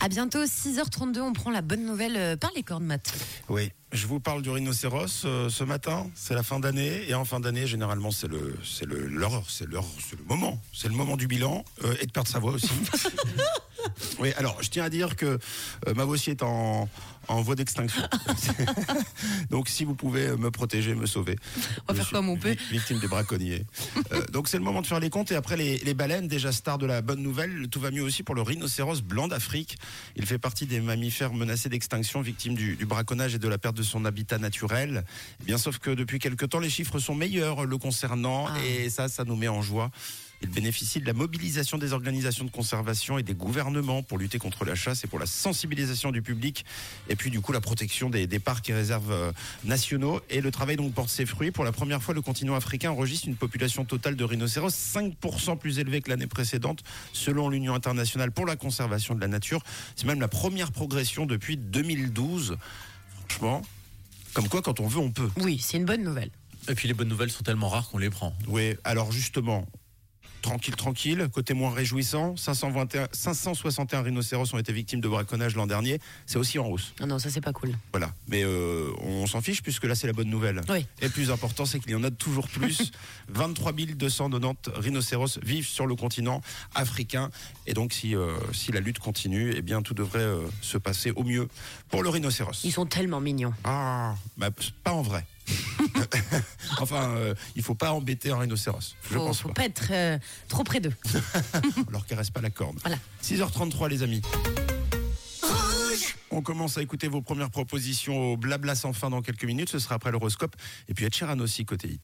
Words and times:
À 0.00 0.08
bientôt, 0.08 0.44
6h32, 0.44 1.20
on 1.20 1.32
prend 1.32 1.50
la 1.50 1.60
bonne 1.60 1.84
nouvelle 1.84 2.16
euh, 2.16 2.36
par 2.36 2.50
les 2.54 2.62
cornes, 2.62 2.84
Matt. 2.84 3.12
Oui, 3.48 3.72
je 3.92 4.06
vous 4.06 4.20
parle 4.20 4.42
du 4.42 4.50
rhinocéros 4.50 5.24
euh, 5.24 5.48
ce 5.48 5.64
matin. 5.64 6.06
C'est 6.14 6.34
la 6.34 6.44
fin 6.44 6.60
d'année 6.60 7.08
et 7.08 7.14
en 7.14 7.24
fin 7.24 7.40
d'année, 7.40 7.66
généralement, 7.66 8.12
c'est 8.12 8.28
le, 8.28 8.56
c'est 8.64 8.86
le, 8.86 9.06
l'heure, 9.08 9.42
c'est 9.48 9.66
l'heure, 9.66 9.86
c'est 10.08 10.16
le 10.16 10.24
moment, 10.24 10.60
c'est 10.72 10.88
le 10.88 10.94
moment 10.94 11.16
du 11.16 11.26
bilan 11.26 11.64
euh, 11.84 11.96
et 12.00 12.06
de 12.06 12.12
perdre 12.12 12.28
sa 12.28 12.38
voix 12.38 12.52
aussi. 12.52 12.70
oui, 14.20 14.32
alors 14.36 14.62
je 14.62 14.70
tiens 14.70 14.84
à 14.84 14.90
dire 14.90 15.16
que 15.16 15.26
euh, 15.86 15.94
ma 15.94 16.04
voix 16.04 16.14
aussi 16.14 16.30
est 16.30 16.42
en, 16.42 16.88
en 17.28 17.42
voie 17.42 17.54
d'extinction. 17.54 18.02
donc 19.50 19.68
si 19.68 19.84
vous 19.84 19.94
pouvez 19.94 20.36
me 20.36 20.50
protéger, 20.50 20.94
me 20.94 21.06
sauver. 21.06 21.36
On 21.88 21.92
va 21.92 22.02
faire 22.02 22.10
comme 22.12 22.28
on 22.28 22.36
peut. 22.36 22.50
vi- 22.52 22.58
Victime 22.72 22.98
des 23.00 23.08
braconniers. 23.08 23.64
Euh, 24.12 24.24
donc 24.32 24.48
c'est 24.48 24.56
le 24.56 24.62
moment 24.64 24.80
de 24.80 24.86
faire 24.86 25.00
les 25.00 25.10
comptes 25.10 25.32
et 25.32 25.34
après 25.34 25.56
les, 25.56 25.78
les 25.78 25.92
baleines, 25.92 26.28
déjà 26.28 26.50
stars 26.52 26.78
de 26.78 26.86
la 26.86 27.02
bonne 27.02 27.20
nouvelle, 27.20 27.68
tout 27.68 27.78
va 27.80 27.90
mieux 27.90 28.02
aussi 28.02 28.22
pour 28.22 28.34
le 28.34 28.40
rhinocéros 28.42 29.02
blanc 29.02 29.28
d'Afrique. 29.28 29.76
Il 30.16 30.24
fait 30.24 30.38
partie 30.38 30.64
des 30.66 30.80
mammifères 30.80 31.34
menacés 31.34 31.68
d'extinction, 31.68 32.22
victimes 32.22 32.54
du, 32.54 32.76
du 32.76 32.86
braconnage 32.86 33.34
et 33.34 33.38
de 33.38 33.48
la 33.48 33.58
perte 33.58 33.76
de 33.76 33.82
son 33.82 34.04
habitat 34.06 34.38
naturel. 34.38 35.04
Eh 35.42 35.44
bien 35.44 35.58
sauf 35.58 35.78
que 35.78 35.90
depuis 35.90 36.18
quelque 36.20 36.46
temps 36.46 36.60
les 36.60 36.70
chiffres 36.70 36.98
sont 37.00 37.14
meilleurs 37.14 37.66
le 37.66 37.76
concernant 37.76 38.46
Ah. 38.48 38.54
et 38.66 38.88
ça, 38.88 39.08
ça 39.08 39.24
nous 39.24 39.36
met 39.36 39.48
en 39.48 39.60
joie. 39.60 39.90
Il 40.42 40.50
bénéficie 40.50 41.00
de 41.00 41.06
la 41.06 41.12
mobilisation 41.12 41.78
des 41.78 41.92
organisations 41.92 42.44
de 42.44 42.50
conservation 42.50 43.18
et 43.18 43.22
des 43.22 43.34
gouvernements 43.34 44.02
pour 44.02 44.18
lutter 44.18 44.38
contre 44.38 44.64
la 44.64 44.74
chasse 44.74 45.04
et 45.04 45.06
pour 45.06 45.18
la 45.18 45.26
sensibilisation 45.26 46.12
du 46.12 46.22
public 46.22 46.64
et 47.08 47.16
puis 47.16 47.30
du 47.30 47.40
coup 47.40 47.52
la 47.52 47.60
protection 47.60 48.08
des, 48.08 48.26
des 48.26 48.38
parcs 48.38 48.68
et 48.70 48.74
réserves 48.74 49.10
euh, 49.10 49.32
nationaux. 49.64 50.20
Et 50.30 50.40
le 50.40 50.50
travail 50.50 50.76
donc 50.76 50.94
porte 50.94 51.10
ses 51.10 51.26
fruits. 51.26 51.50
Pour 51.50 51.64
la 51.64 51.72
première 51.72 52.02
fois, 52.02 52.14
le 52.14 52.22
continent 52.22 52.54
africain 52.54 52.90
enregistre 52.90 53.28
une 53.28 53.36
population 53.36 53.84
totale 53.84 54.16
de 54.16 54.24
rhinocéros 54.24 54.70
5% 54.70 55.58
plus 55.58 55.78
élevée 55.78 56.00
que 56.00 56.10
l'année 56.10 56.26
précédente, 56.26 56.82
selon 57.12 57.48
l'Union 57.48 57.74
internationale 57.74 58.30
pour 58.30 58.46
la 58.46 58.56
conservation 58.56 59.14
de 59.14 59.20
la 59.20 59.28
nature. 59.28 59.62
C'est 59.96 60.06
même 60.06 60.20
la 60.20 60.28
première 60.28 60.72
progression 60.72 61.26
depuis 61.26 61.56
2012. 61.56 62.56
Franchement, 63.28 63.62
comme 64.34 64.48
quoi 64.48 64.62
quand 64.62 64.80
on 64.80 64.86
veut, 64.86 65.00
on 65.00 65.10
peut. 65.10 65.28
Oui, 65.38 65.58
c'est 65.60 65.78
une 65.78 65.84
bonne 65.84 66.02
nouvelle. 66.02 66.30
Et 66.68 66.74
puis 66.74 66.86
les 66.86 66.94
bonnes 66.94 67.08
nouvelles 67.08 67.30
sont 67.30 67.42
tellement 67.42 67.68
rares 67.68 67.88
qu'on 67.88 67.98
les 67.98 68.10
prend. 68.10 68.34
Oui, 68.46 68.74
alors 68.84 69.10
justement, 69.10 69.66
tranquille, 70.42 70.76
tranquille, 70.76 71.28
côté 71.32 71.54
moins 71.54 71.72
réjouissant, 71.72 72.36
521, 72.36 73.08
561 73.12 74.02
rhinocéros 74.02 74.52
ont 74.54 74.58
été 74.58 74.72
victimes 74.72 75.00
de 75.00 75.08
braconnage 75.08 75.54
l'an 75.54 75.66
dernier, 75.66 76.00
c'est 76.26 76.38
aussi 76.38 76.58
en 76.58 76.66
hausse. 76.66 76.94
Non, 77.00 77.06
non, 77.06 77.18
ça 77.18 77.30
c'est 77.30 77.40
pas 77.40 77.52
cool. 77.52 77.72
Voilà, 77.92 78.12
mais 78.28 78.42
euh, 78.44 78.90
on 79.00 79.26
s'en 79.26 79.40
fiche 79.40 79.62
puisque 79.62 79.84
là 79.84 79.94
c'est 79.94 80.06
la 80.06 80.12
bonne 80.12 80.30
nouvelle. 80.30 80.60
Oui. 80.68 80.86
Et 81.00 81.08
plus 81.08 81.30
important, 81.30 81.64
c'est 81.66 81.80
qu'il 81.80 81.92
y 81.92 81.94
en 81.94 82.04
a 82.04 82.10
toujours 82.10 82.48
plus. 82.48 82.92
23 83.28 83.72
290 83.72 84.70
rhinocéros 84.74 85.38
vivent 85.42 85.66
sur 85.66 85.86
le 85.86 85.94
continent 85.94 86.40
africain. 86.74 87.30
Et 87.66 87.74
donc, 87.74 87.92
si, 87.92 88.14
euh, 88.14 88.36
si 88.52 88.72
la 88.72 88.80
lutte 88.80 88.98
continue, 88.98 89.52
eh 89.56 89.62
bien, 89.62 89.82
tout 89.82 89.94
devrait 89.94 90.20
euh, 90.20 90.46
se 90.60 90.78
passer 90.78 91.10
au 91.12 91.24
mieux 91.24 91.48
pour 91.88 92.02
le 92.02 92.08
rhinocéros. 92.08 92.64
Ils 92.64 92.72
sont 92.72 92.86
tellement 92.86 93.20
mignons. 93.20 93.52
Ah, 93.64 94.14
bah, 94.36 94.50
pas 94.84 94.92
en 94.92 95.02
vrai. 95.02 95.24
enfin, 96.80 97.10
euh, 97.16 97.34
il 97.56 97.62
faut 97.62 97.74
pas 97.74 97.92
embêter 97.92 98.30
un 98.30 98.38
rhinocéros. 98.38 98.94
Je 99.02 99.14
Faut, 99.14 99.24
pense 99.26 99.40
faut 99.40 99.48
pas. 99.48 99.54
pas 99.54 99.64
être 99.64 99.88
euh, 99.90 100.18
trop 100.48 100.64
près 100.64 100.80
d'eux. 100.80 100.92
On 101.86 101.90
leur 101.90 102.06
caresse 102.06 102.30
pas 102.30 102.40
la 102.40 102.50
corde. 102.50 102.78
Voilà. 102.82 102.98
6h33 103.22 103.88
les 103.88 104.02
amis. 104.02 104.22
On 106.30 106.42
commence 106.42 106.76
à 106.76 106.82
écouter 106.82 107.08
vos 107.08 107.22
premières 107.22 107.50
propositions 107.50 108.32
au 108.32 108.36
blabla 108.36 108.74
sans 108.74 108.92
fin 108.92 109.08
dans 109.10 109.22
quelques 109.22 109.44
minutes. 109.44 109.70
Ce 109.70 109.78
sera 109.78 109.94
après 109.94 110.10
l'horoscope. 110.12 110.54
Et 110.88 110.94
puis 110.94 111.06
Ed 111.06 111.14
Sheeran 111.14 111.38
aussi 111.40 111.64
côté 111.64 111.88
hit. 111.88 111.96